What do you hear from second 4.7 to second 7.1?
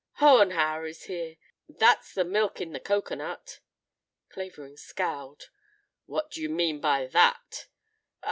scowled. "What do you mean by